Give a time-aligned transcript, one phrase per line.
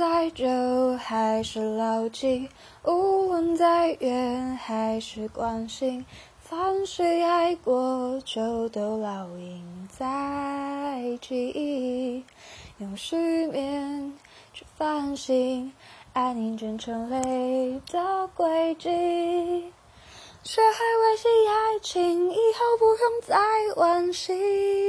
[0.00, 2.48] 再久还是牢记
[2.86, 6.06] 无论再远还是关心
[6.38, 12.24] 凡是爱过就都烙印在记忆
[12.78, 14.14] 用失眠
[14.54, 15.70] 去反省
[16.14, 18.88] 爱凝结成泪的轨迹
[20.42, 23.36] 学会维系爱情以后不用再
[23.76, 24.79] 惋惜。